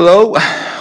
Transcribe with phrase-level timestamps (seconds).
[0.00, 0.32] Hello，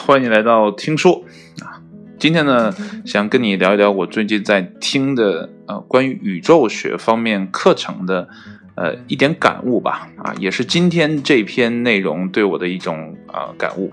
[0.06, 1.24] 欢迎来到听说
[1.64, 1.82] 啊。
[2.20, 2.72] 今天呢，
[3.04, 8.30] 想跟你聊一聊我最近在听的呃关于宇宙学方面课程的
[8.76, 13.92] 呃一点感悟吧啊，也是今天这篇内容对我的一种啊感悟。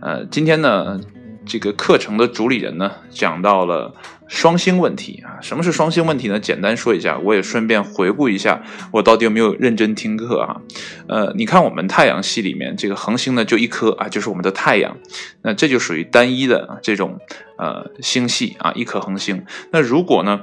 [0.00, 1.00] 呃，今天呢，
[1.48, 3.94] 这个课程的主理人呢讲到了。
[4.28, 6.38] 双星问题啊，什么是双星问题呢？
[6.38, 8.62] 简单说一下，我也顺便回顾一下，
[8.92, 10.60] 我到底有没有认真听课啊？
[11.08, 14.98] 呃，你看我们太阳系里面这个恒星呢，就一颗啊，就是我们的太阳，
[15.40, 17.18] 那这就属于单一的这种
[17.56, 19.46] 呃星系啊，一颗恒星。
[19.72, 20.42] 那如果呢，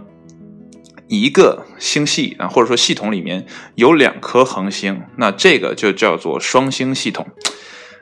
[1.08, 3.46] 一个星系啊，或者说系统里面
[3.76, 7.28] 有两颗恒星，那这个就叫做双星系统。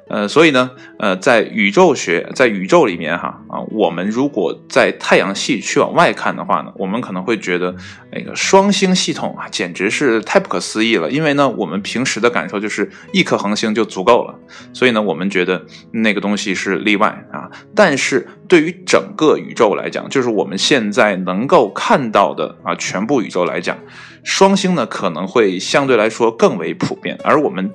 [0.10, 7.74] 呃，所以呢，呃，在宇宙学，在宇宙里面哈啊，我们如果在太阳系去往外看的话呢，我们可能会觉得
[8.12, 11.10] 那个双星系统啊，简直是太不可思议了。
[11.10, 14.36] 因为呢，我们平时的感受就是一颗恒星就足够了，
[14.74, 17.50] 所以呢，我们觉得那个东西是例外啊。
[17.74, 23.78] 但是对于整个宇宙来讲，就是我们现在能够看到的啊，全部宇宙来讲，
[24.24, 27.74] 双星呢可能会相对来说更为普遍，而我们。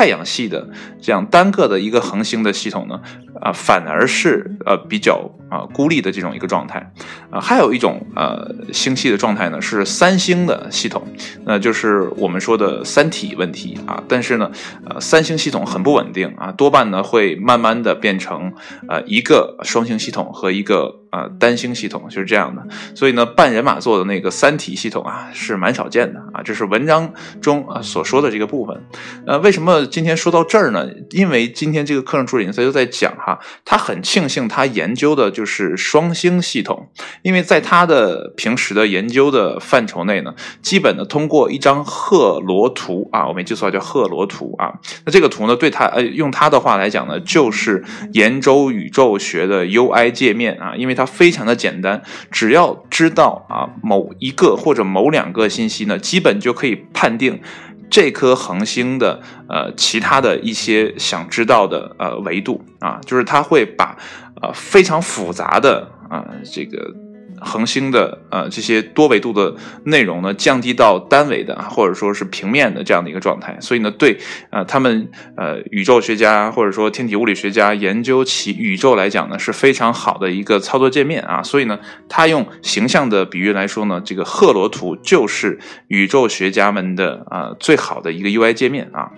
[0.00, 0.66] 太阳系的
[0.98, 3.02] 这样单个的一个恒星的系统呢，
[3.38, 6.92] 啊，反而是呃比较啊孤立的这种一个状态，
[7.30, 11.06] 啊，还有一种呃星系的状态呢是三星的系统，
[11.44, 14.50] 那就是我们说的三体问题啊，但是呢，
[14.88, 18.52] 呃，三星系统很不稳定啊，多半呢会慢慢的变成
[18.88, 21.00] 呃一个双星系统和一个。
[21.12, 22.64] 呃，单星系统就是这样的，
[22.94, 26.40] 所以呢，半人马座的那个三体系统啊，是蛮少见的啊。
[26.44, 28.80] 这是文章中啊所说的这个部分。
[29.26, 30.88] 呃，为什么今天说到这儿呢？
[31.10, 36.88] 因为今天这个课程主理人他就在讲哈，他很庆幸他研究的就就是双星系统，
[37.22, 44.74] 因为在他的平时的研究的范畴内呢，基本呢通过一张赫罗图啊，我没记错叫赫罗图啊。
[45.06, 47.82] 那这个图呢，对他呃用他的话来讲呢，就是
[48.12, 50.90] 研究宇宙学的 UI 界面啊，因为。
[51.00, 57.40] 它非常的简单，只要知道啊某一个或者某两个信息呢，基本就可以判定
[57.90, 63.96] 这颗恒星的呃其他的一些想知道的呃维度啊，就是它会把
[64.40, 66.94] 呃非常复杂的啊这个。
[67.40, 74.18] 恒星的呃这些多维度的内容呢，降低到单维的或者说是平面的这样的一个状态，所以呢，对
[74.50, 81.42] 呃他们呃宇宙学家或者说天体物理学家研究其宇宙来讲呢，是非常好的一个操作界面啊。
[81.42, 81.78] 所以呢，
[82.08, 85.58] 他用形象的比喻来说呢，这个赫罗图就是
[85.88, 89.10] 宇宙学家们的啊最好的一个 UI 界面啊。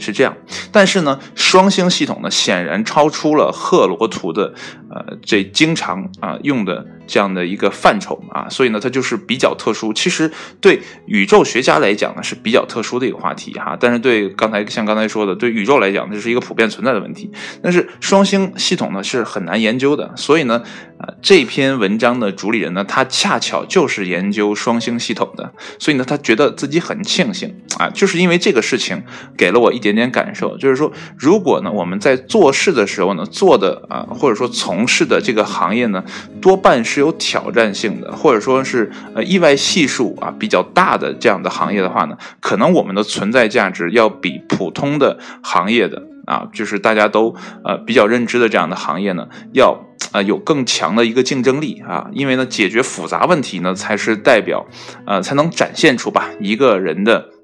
[0.00, 0.36] 是这样，
[0.70, 4.54] 但是呢，双星系统呢，显然超出了赫罗图的，
[4.88, 9.92] 呃，这经常啊用的这样的一个范畴啊，所以呢，它就是比较特殊。
[9.92, 10.30] 其实
[10.60, 13.76] 对宇宙学家来讲呢，是比较特殊的一个话题哈。
[13.80, 17.32] 但是对刚才像刚才说的，对宇宙来讲，这是一个普遍存在的问题。
[17.60, 20.62] 但是双星系统呢是很难研究的，所以呢，
[20.98, 29.02] 啊，这篇文章的主理人呢，他恰巧就是研究双星系统的，所以呢，他觉得自己很庆幸啊，就是因为这个事情
[29.36, 29.80] 给了我一。
[29.88, 36.04] 点点感受，就是说，如果呢，我们在做事的时候呢，做的啊，或者说从事的这个行业呢，
[36.42, 54.66] 多半是有挑战性的，或者说是呃意外系数啊比较大的这样的行业的话呢，可能我们的存在价值要比普通的行业的啊，就是大家都呃比较认知的这样的行业呢，要呃有更强的一个竞争力啊，因为呢，解决复杂问题呢，才是代表
[55.06, 57.37] 呃才能展现出吧一个人的。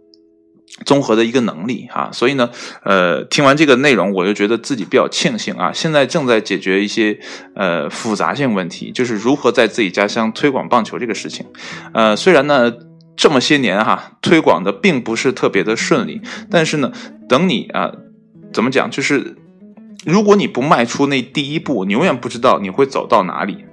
[0.84, 2.50] 综合的一个能力哈，所以呢，
[2.82, 5.72] 呃，听完这个内容，我就觉得自己比较庆幸啊。
[5.72, 7.18] 现在正在解决一些
[7.54, 11.46] 呃复杂性问题，就是如何在自己家乡推广棒球这个事情。
[11.92, 12.72] 呃，虽然呢
[13.16, 16.20] 这么些年哈推广的并不是特别的顺利，
[16.50, 16.90] 但是呢，
[17.28, 17.92] 等你啊
[18.52, 19.36] 怎么讲，就是
[20.04, 23.64] 如果你不迈出那第一步，你永远不知道你会走到哪里。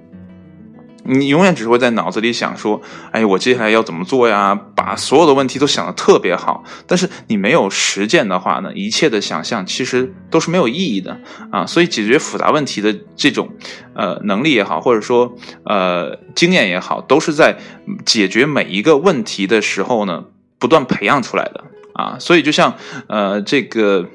[1.04, 2.80] 你永远只会在脑子里想说
[3.10, 11.20] ：“哎，我接下来要怎么做呀？”把所有的问题都想得特别好，但是你没有实践的话呢，一切的想象其实都是没有意义的
[11.50, 11.66] 啊。
[11.66, 13.48] 所以，解决复杂问题的这种
[13.94, 15.34] 呃能力也好，或者说
[15.64, 17.56] 呃经验也好，都是在
[18.04, 20.24] 解决每一个问题的时候呢
[20.58, 21.64] 不断培养出来的
[21.94, 22.16] 啊。
[22.20, 22.76] 所以，就像
[23.08, 24.06] 呃这个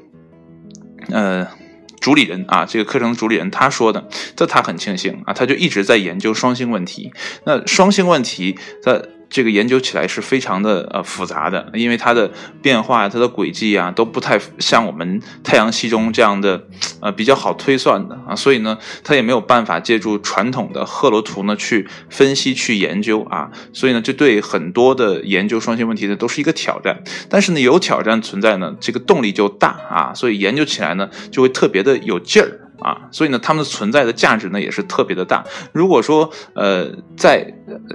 [1.10, 1.46] 呃。
[2.00, 7.12] 主理人啊，这个课程主理人他说的，这他很庆幸啊，他就一直在研究双星问题。
[7.44, 12.30] 那双星问题，在这个研究起来是非常的呃复杂的，因为它的
[12.62, 16.64] 变化、它的轨迹啊都不太像我们太阳系中这样的
[17.00, 27.02] 呃比较好推算的啊，所以呢，它也没有办法借助传统的赫罗图呢去分析、去研究啊，所以呢，这对很多的研究双星问题呢都是一个挑战。
[27.28, 32.67] 但是呢，有挑战存在呢，这个动力就大啊，所以研究起来呢就会特别的有劲儿。
[32.80, 35.44] 啊，所以呢，它们存在的价值呢也是特别的大。
[35.72, 37.54] 如果说，呃，在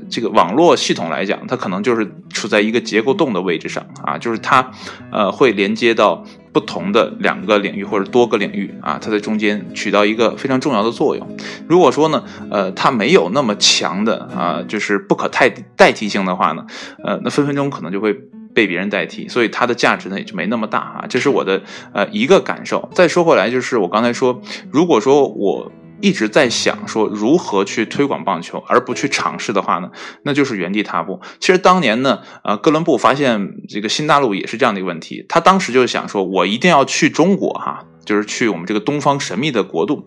[0.09, 4.71] 这个网络系统来讲，它可能就是处在一个结构洞的位置上啊，就是它，
[5.11, 11.37] 呃，会连接到不同的两个领域或者多个领域啊，它在中间起到一个非常重要的作用。
[11.67, 16.65] 如果说呢，呃，它没有那么强的啊，就是不可代代替性的话呢，
[17.03, 18.15] 呃，那分分钟可能就会。
[18.53, 21.61] 被别人代替，所以它的价值呢也就没那么大啊，这是我的
[21.93, 22.89] 呃一个感受。
[22.93, 24.41] 再说回来，就是我刚才说，
[24.71, 25.71] 如果说我
[26.01, 29.89] 一直在想说如何去推广棒球，而不去尝试的话呢，
[30.23, 31.21] 那就是原地踏步。
[31.39, 37.85] 其实当年呢，呃，哥伦布发现这个新大陆也是这样的一个问题，他当时就想说，我一定要去中国哈。
[38.05, 40.05] 就是去我们这个东方神秘的国度，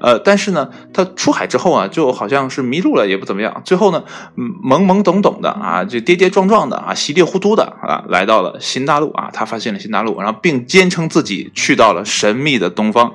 [0.00, 3.62] 呃，但是呢，他出海之后啊，就好像是迷路了，也不怎么样。
[3.64, 4.04] 最后呢，
[4.36, 13.12] 懵懵懂懂的啊，就跌跌撞撞的啊，稀里糊涂的啊，来到了新大陆啊，他发现了新大陆，然后并坚称自己去到了神秘的东方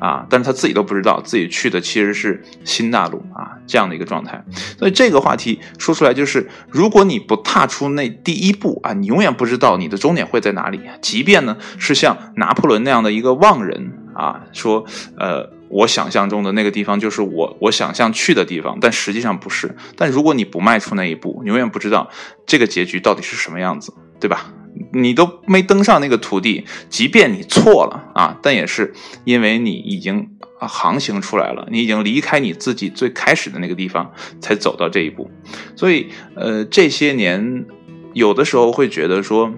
[0.00, 4.44] 啊，但是他自己都不知道自己去的其实是新大陆啊，这样的一个状态。
[4.78, 10.80] 所以这个话题说出来就是，如果你不踏出那第一步啊，你永远不知道你的终点会在哪里。
[11.00, 13.75] 即便呢是像拿破仑那样的一个忘人。
[14.16, 14.84] 啊，说，
[15.18, 19.76] 呃，我想象中的那个地方就是我我想象去的地方，但实际上不是。
[19.96, 22.08] 但如果你不迈出那一步，你永远不知道
[22.46, 24.52] 这个结局到底是什么样子，对吧？
[24.92, 28.92] 你都没登上那个土地，即便你错了啊，但也是
[29.24, 30.28] 因为你已经
[30.58, 35.30] 航行出来了，你已经离开你自己最开始的那个地方，才走到这一步。
[35.74, 37.66] 所以，呃，这些年
[38.12, 39.52] 有的时候会觉得说。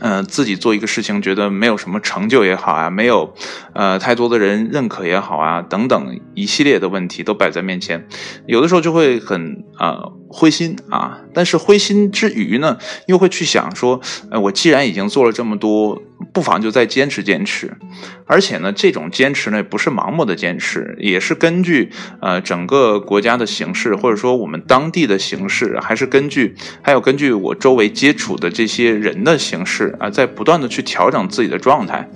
[0.00, 3.34] 嗯，自己做一个事情，觉得没有什么成就也好啊，没有，
[3.72, 8.06] 呃，太多的人认可也好啊，等等一系列的问题都摆在面前，
[8.46, 11.20] 有的时候就会很啊灰心啊。
[11.34, 16.00] 但是灰心之余呢，又会去想说，呃，我既然已经做了这么多，
[16.32, 17.72] 不妨就再坚持坚持。
[18.26, 21.90] 而且呢，这种坚持呢，不是盲目的坚持，也是根据
[22.20, 32.08] 呃整个国家的形势，或者说我们当地的形势，还是根据还有根据我周围接触的这些人的形式啊，在不断的去调整自己的状态。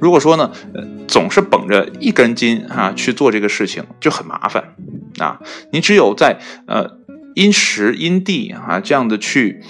[0.00, 4.74] 如果说呢，呃，总是绷着一根筋啊去做这个事情，就很麻烦
[5.18, 5.38] 啊。
[5.70, 6.98] 你只有在呃
[7.34, 9.62] 因时因地啊这样的去。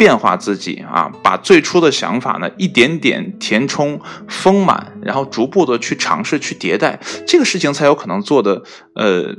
[0.00, 8.62] 变化自己啊，把最初的想法呢一点点填充丰满，然后逐步的去尝试去迭代，这个事情才有可能做的
[8.94, 9.36] 呃，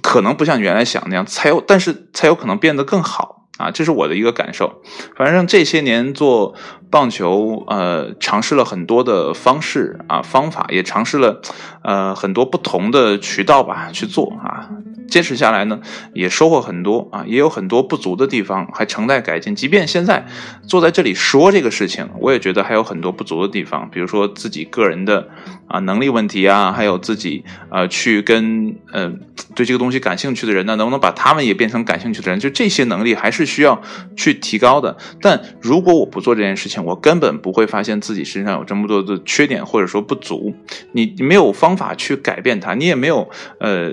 [0.00, 4.82] 可能不像原来想那样，才有，但是才有可能变得更好啊，这是我的一个感受。
[5.16, 6.54] 反正这些年做
[6.90, 11.40] 棒球，呃，尝试了很多的方式啊方法，也尝试了
[11.82, 14.70] 呃很多不同的渠道吧去做啊。
[15.06, 15.80] 坚持下来呢，
[16.14, 19.54] 也收获很多啊，也有很多不足的地方，还承待改进。
[19.54, 20.26] 即便现在
[20.66, 25.28] 坐在这里说这个事情，我也觉得还有很多不足的地方，比如说自己个人的
[25.68, 29.20] 啊能力问题啊，还有自己呃去跟嗯
[29.54, 32.40] 对这个东西感兴趣的人呢，能不能把他们也变成感兴趣的人？
[32.40, 33.80] 就这些能力还是需要
[34.16, 34.96] 去提高的。
[35.20, 40.54] 但如果我不做这件事情，我根本不会发现自己身上有这么多的缺点或者说不足。
[40.92, 43.28] 你没有方法去改变它，你也没有
[43.60, 43.90] 呃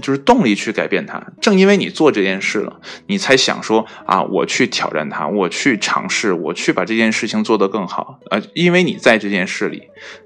[0.00, 0.52] 就是动力。
[0.62, 9.82] 去改变它，正因为你做这件事了，你才想说啊，我去挑战它，我去尝试，我去把这件事情做得更好啊，因为你在这件事里。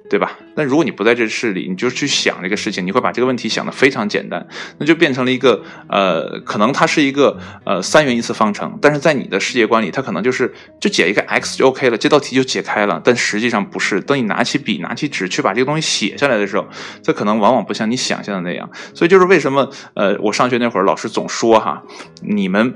[0.09, 0.39] 对吧？
[0.55, 4.47] 那如果你不在这事里，你就去想这个事情，你会把这个问题想得非常简单，
[4.79, 13.01] 那就变成了一个呃，可能它是一个呃三元一次方程，但是在你的世界观里，它可能就是就解一个 x 就 OK 了，这道题就解开了。
[13.05, 16.67] 但实际上不是，等你拿起笔、拿起纸去把这个东西写下来的时候，
[17.03, 18.71] 这可能往往不像你想象的那样。
[18.95, 21.83] 所以就是为什么呃，我上学那会儿老师总说哈，
[22.23, 22.75] 你们。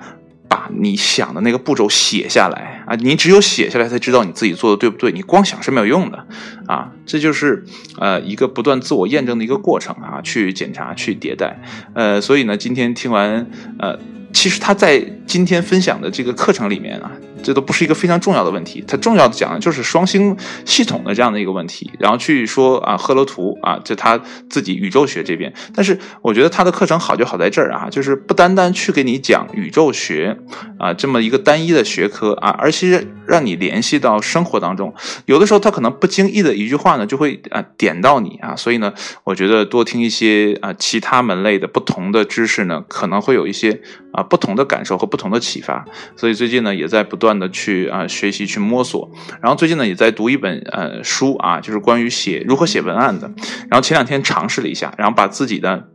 [0.50, 2.96] 把你想的那个步骤写下来啊！
[2.96, 6.26] 你只有写下来才知道你自己做的对不对，你光想是没有用的
[6.66, 6.90] 啊！
[7.06, 7.64] 这就是
[7.98, 11.62] 呃一个不断自我验证的一个过程啊，去检查、去迭代。
[11.94, 13.46] 呃，所以呢，今天听完
[13.78, 13.96] 呃，
[14.32, 18.84] 其实他在今天分享的这个课程里面啊，这都不是一个非常重要的问题。
[18.86, 25.52] 它重要的讲的就是双星系统的这样的一个问题，然后去说啊赫罗图啊，这他自己宇宙学这边。
[25.74, 30.38] 但是我觉得他的课程好就好在这儿啊，就是不单单去给你讲宇宙学
[30.78, 34.94] 啊这么一个单一的学科啊，而且让你联系到生活当中。
[35.26, 38.92] 有的时候他可能不经意的一句话呢，就会啊点到你啊，所以呢，
[39.24, 43.80] 我觉得多听一些啊其他门类的不同的知识呢，可能会有一些
[44.12, 45.84] 啊不同的感受和不同的启发。
[46.16, 49.10] 所以最近呢，也在不断的去啊学习去摸索。
[49.40, 53.30] 然后最近呢，也在读一本呃书啊，就是关于写如何写文案的。
[53.68, 55.88] 然后前两天尝试了一下，然后把自己的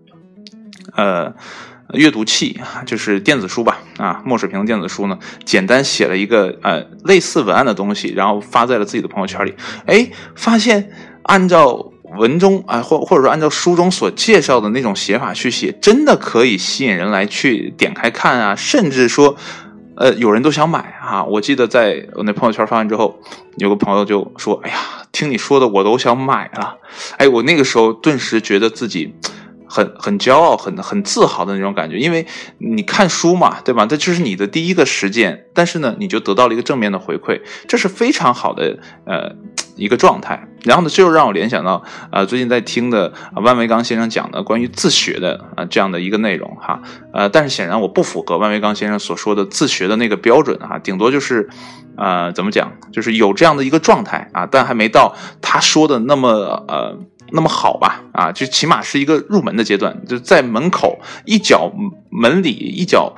[0.95, 1.33] 呃
[1.93, 9.53] 阅读器，就是电子书吧啊，墨水屏的电子书呢，简单写了一个呃类似文案的东西，然后发在了自己的朋友圈里。
[9.85, 10.89] 哎，发现
[11.23, 19.37] 按照文中啊，或或者说按照书中所介绍的那种写法去写，真的可以吸引人来去点开看啊，甚至说。
[19.97, 21.23] 呃，有人都想买啊！
[21.23, 23.17] 我记得在我那朋友圈发完之后，
[23.55, 24.77] 有个朋友就说：“哎呀，
[25.13, 26.77] 听你说的，我都想买了。”
[27.17, 29.15] 哎，我那个时候顿时觉得自己
[29.75, 32.25] 很很骄傲、很很自豪的那种感觉，因为
[32.59, 33.85] 你看书嘛，对吧？
[33.85, 39.35] 这就是你的第一个实践，但是呢，你就得到了一个正面的回馈，这是非常好的呃。
[39.77, 43.11] 一个状态，然后呢，这又让我联想到，呃，最近在听的
[43.43, 51.49] 万维刚先生讲的关于自学的啊这样的一个内容哈，呃，但是显然我不符合万维刚先生所说的自学的那个标准哈，顶多就是，
[51.97, 56.29] 呃，怎么讲，就是有这样的一个状态啊，但还没到他说的那么
[56.69, 56.97] 呃
[57.31, 61.71] 那么好吧，啊，就起码是一个入门的阶段，就在门口一脚
[62.09, 63.15] 门里一脚。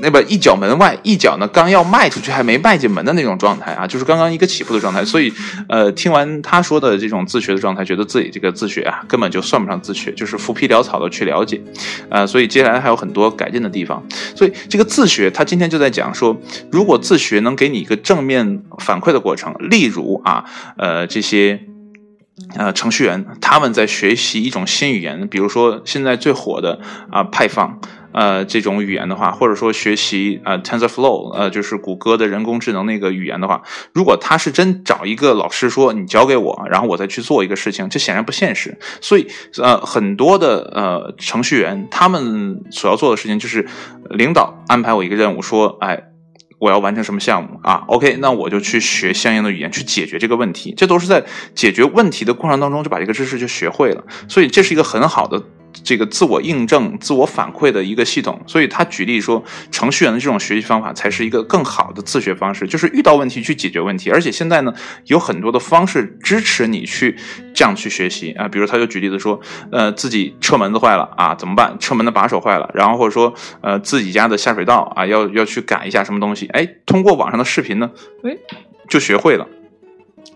[0.00, 5.04] 那么一脚门外，一脚呢刚要迈出去，还没迈进门的那种状态啊，就是刚刚一个起步的状态。
[5.04, 5.30] 所以，
[5.68, 11.60] 呃，听完他说的这种自学的状态，觉得自己这个自学啊，根本就算不上自学，就是浮皮潦草的去了解，
[12.08, 14.02] 呃，所以接下来还有很多改进的地方。
[14.34, 16.34] 所以这个自学，他今天就在讲说，
[16.70, 20.42] 如果自学能给你一个正面反馈的过程，例如啊，
[20.78, 21.60] 呃，这些
[22.56, 26.80] 呃程序员他们在学习一种新语言，比如说现在最火的
[27.10, 27.80] 啊派放。
[28.14, 33.62] 呃，这种语言的话，或者说学习呃 TensorFlow，呃，就是谷歌的人工智能那个语言的话，
[33.94, 38.76] 如果他是真找一个老师说你教给我，然后我再去做一个事情，这显然不现实。
[39.00, 43.66] 所以，呃，很多的呃程序员他们所要做的事情就是
[44.10, 46.11] 领导安排我一个任务，说，哎，
[46.62, 50.72] 我要完成什么项目啊？OK，那我就去学相应的语言去解决这个问题。
[50.76, 51.20] 这都是在
[51.56, 54.04] 解决问题的过程当中就把这个知识就学会了。
[54.28, 55.42] 所以，这是一个很好的。
[55.84, 64.10] 这个自我印证、自我反馈的一个系统，所以他举例说，程序员的这种学习方法才是一个更好的自学方式，就是遇到问题去解决问题。
[64.10, 64.72] 而且现在呢，
[65.06, 67.16] 有很多的方式支持你去
[67.54, 71.76] 这样去学习啊，比如他就举例子说，呃，自己车门子坏了啊，怎么办？
[71.78, 77.90] 车门的把手坏了，然后或者说，呃，自己家的下水道啊，要要去改一下什么东西，哎，通过网上的视频呢，
[78.22, 78.36] 哎，
[78.88, 79.46] 就学会了。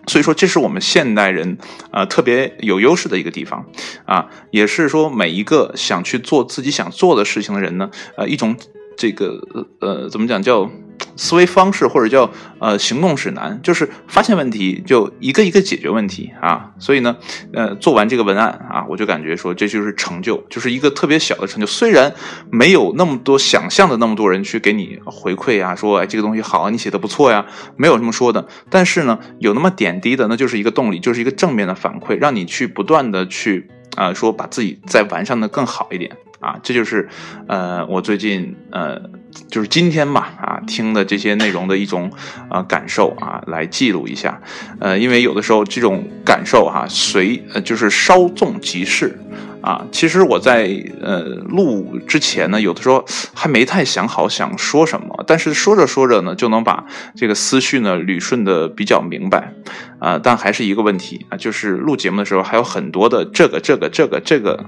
[0.07, 1.59] 所以说，这是我们现代人
[1.91, 3.65] 啊特别有优势的一个地方
[4.05, 8.57] 啊，也是说每一个想去做自己想做的事情的人呢，呃，一种
[8.97, 9.41] 这个
[9.81, 10.71] 呃怎么讲叫。
[11.17, 16.71] 思维方式或者叫呃行动指南，就是发现问题就一个一个解决问题啊。
[16.79, 17.17] 所以呢，
[17.53, 21.67] 呃，做完这个文案啊，我就感觉说这就是成就，就是一个特别小的成就。
[21.67, 22.15] 虽然
[22.51, 28.47] 没有那么多想象的那么多人去给你回馈啊，说哎这个东西好啊，你写的不错呀，没有这么说的。
[28.69, 36.17] 但是呢，有那么点滴的，那就是一个动力，就是一个正面的反馈，让你去不断的去啊说把自己再完善的更好一点。
[36.47, 37.09] 啊，这就是
[37.49, 39.03] 呃，我最近呃，
[39.51, 42.09] 就是今天吧啊，听的这些内容的一种
[42.49, 44.41] 啊感受啊，来记录一下。
[44.79, 49.19] 呃，因为有的时候这种感受哈，随呃就是稍纵即逝
[49.61, 49.85] 啊。
[49.91, 50.71] 其实我在
[51.03, 56.85] 呃录之前呢，有的时候还没太想好想说什么，但是说着说着呢，就能把
[57.17, 59.53] 这个思绪呢捋顺的比较明白
[59.99, 60.21] 啊。
[60.23, 64.65] 但还是一个问题啊，就是录节目的时候还有很多的这个这个这个这个。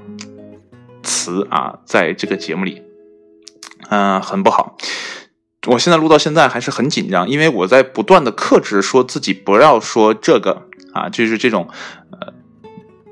[1.08, 2.82] 词啊，在这个节目里，
[3.88, 4.76] 嗯，很不好。
[5.66, 11.66] 我现在录到现在还是很紧张，因为我在不断的克制，说自己不要说这个啊，就是这种
[12.12, 12.32] 呃，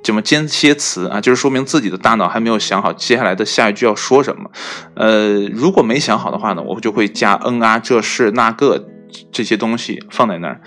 [0.04, 4.50] 怎么间歇词啊，就是说明自己的大脑还没有想好接下来的下一句要说什么。
[4.94, 8.86] 呃，如果没想好的话呢，我就会加嗯啊，这是那个
[9.32, 10.60] 这些东西放在那儿。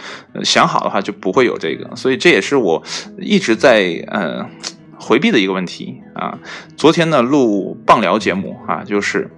[0.43, 2.83] 想好的话就不会有这个，所以这也是我
[3.19, 4.45] 一直在呃。
[5.09, 6.37] 回避的一个问题啊，
[6.77, 9.31] 昨天呢录棒聊节目啊，就是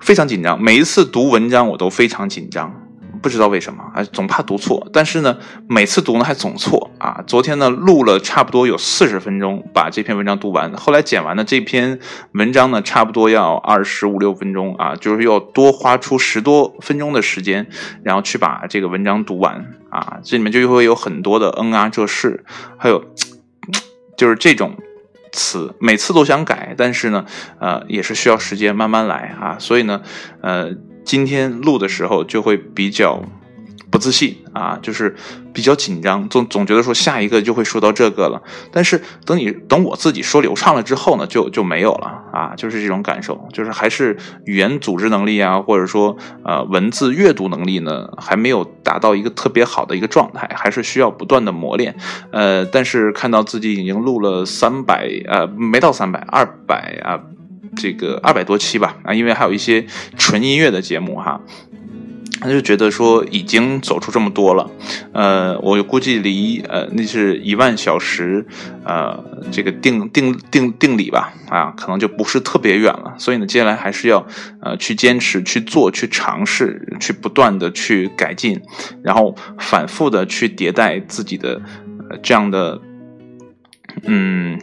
[0.00, 2.74] 非常紧张，每一次读文章我都非常紧张，
[3.20, 5.36] 不知道为什么啊，总怕读错，但是呢
[5.68, 10.72] 每次读呢还总错啊，昨天呢录了差不多有四十分钟，把这篇文章读完。
[10.72, 11.98] 后来剪完的这篇
[12.32, 17.66] 文章呢，差不多要二十五六分钟啊，就是要多花出十多分钟的时间，
[18.02, 20.16] 然后去把这个文章读完啊。
[20.22, 22.46] 这里面就会有很多的嗯啊这是，
[22.78, 23.04] 还有
[24.16, 24.76] 就是这种
[25.32, 27.26] 词，每次都想改，但是呢，
[27.58, 29.56] 呃，也是需要时间慢慢来啊。
[29.58, 30.02] 所以呢，
[30.40, 30.70] 呃，
[31.04, 33.22] 今天录的时候就会比较。
[34.02, 35.14] 自信啊，就是
[35.54, 38.42] 比较紧张，总总觉得说下一个就会说到这个了。
[38.72, 51.94] 但是等你等我自己说流畅了之后呢，就就没有了啊，就是这种感受，就是还是语言组织能力啊，或者说呃文字阅读能力呢，还没有达到一个特别好的一个状态，还是需要不断的磨练。
[52.32, 57.20] 呃，但是看到自己已经录了三百呃没到三百二百啊，
[57.76, 59.86] 这个二百多期吧啊，因为还有一些
[60.18, 61.40] 纯音乐的节目哈。
[62.42, 64.68] 他就觉得说已经走出这么多了，
[65.12, 68.44] 呃，我估计离呃那是一万小时，
[68.84, 69.16] 呃，
[69.52, 73.14] 这个定定定定理吧，啊，可能就不是特别远了。
[73.16, 74.26] 所以呢，接下来还是要
[74.60, 78.60] 呃去坚持去做，去尝试，去不断的去改进，
[79.04, 81.62] 然后反复的去迭代自己的
[82.10, 82.80] 呃这样的，
[84.02, 84.58] 嗯。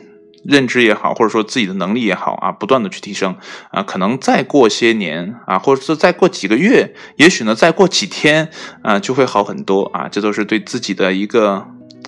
[0.45, 3.35] 认知也好，或者说自己的能力也好啊，不断的去提升
[3.71, 8.49] 啊，可能再过些年啊，或者是再过几个月，也许呢再过几天
[8.81, 10.07] 啊，就会好很多啊。
[10.07, 11.67] 这都是对自己的一个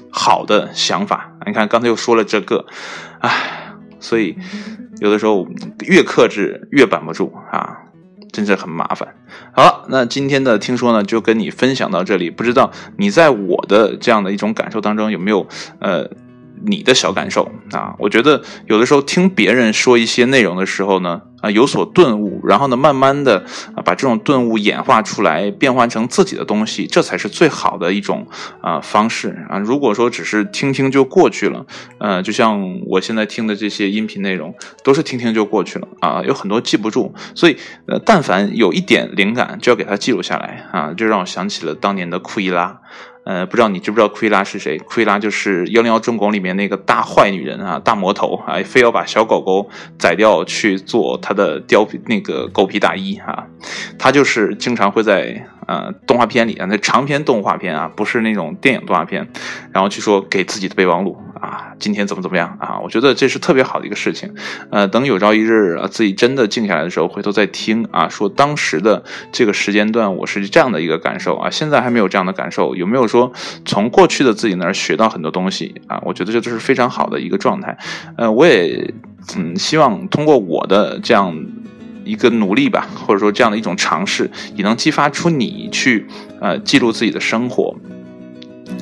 [0.10, 1.34] 好的想法。
[1.46, 2.66] 你看刚才又说了这个，
[3.20, 4.38] 唉，所以
[5.00, 5.46] 有的时候
[5.86, 7.80] 越克制越绷不住啊，
[8.32, 9.16] 真是很麻烦。
[9.52, 12.30] 好了，那今天的听说呢，就跟你分享到这里。
[12.30, 15.46] 不知道你在我的这样的一种感受当中有没有
[15.80, 16.10] 呃。
[16.66, 28.28] 你的小感受啊，我觉得有的时候听别人说一些内容的时候呢，啊有所顿悟，然后呢慢慢的啊把这种顿悟演化出来，变换成自己的东西，这才是最好的一种
[28.62, 29.58] 啊方式啊。
[29.60, 31.66] 如果说只是听听就过去了，
[32.00, 34.54] 呃，就像我现在听的这些音频内容，
[34.84, 42.82] 都是听听就过去了啊，有很多记不住，所以呃，但凡有一点灵感，就要给它记录下来啊，就让我想起了当年的库伊拉。
[43.24, 44.80] 呃，不知道你知不知道库伊拉是谁？
[44.80, 53.46] 库伊拉就是《幺零幺正宫》里面那个大坏女人啊，大魔头啊，非要把小狗狗宰掉去做她的貂皮那个狗皮大衣啊。
[54.00, 59.28] 她就是经常会在呃动画片里啊，那长篇动画片啊，不是那种电影动画片，
[59.72, 62.80] 然后去说给自己的备忘录啊，今天怎么怎么样啊？
[62.80, 64.34] 我觉得这是特别好的一个事情。
[64.70, 73.02] 呃，等有朝一日啊，自己真的静下来的时候，回头再听啊，说当时的这个时间段我是这样的一个感受啊，现在还没有这样的感受，有没有？
[73.12, 73.34] 说
[73.66, 77.76] 从过去的自己那儿学到很多东西啊，我觉得这都是非常好的一个状态。
[78.16, 78.94] 呃，我也
[79.36, 81.36] 嗯希望通过我的这样
[82.06, 86.06] 一个努力吧，或者说这样的一种尝试，也能激发出你去
[86.40, 87.76] 呃记录自己的生活。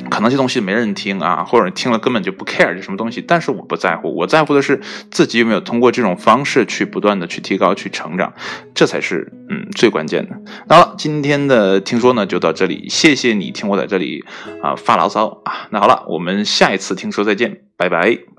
[0.10, 8.34] 可能这东西没人听啊，或者听了根本就不 care 这什么东西，但是我不在乎，我在乎的是自己有没有通过这种方式去不断的去提高、去成长，
[8.74, 10.36] 这才是嗯最关键的。
[10.68, 14.24] 好了，今天的听说呢就到这里，谢谢你听我在这里
[14.62, 15.68] 啊发牢骚啊。
[15.70, 18.39] 那好了，我们下一次听说再见，拜拜。